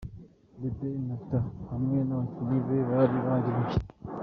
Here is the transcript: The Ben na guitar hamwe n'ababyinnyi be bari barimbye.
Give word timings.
The 0.59 0.67
Ben 0.77 0.95
na 1.07 1.15
guitar 1.19 1.43
hamwe 1.71 1.97
n'ababyinnyi 2.03 2.59
be 2.67 2.77
bari 2.89 3.17
barimbye. 3.25 3.77